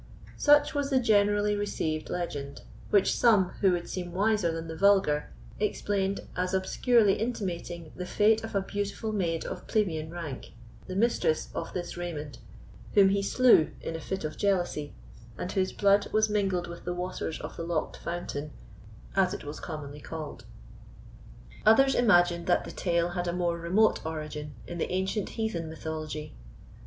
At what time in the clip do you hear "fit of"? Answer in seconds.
14.01-14.37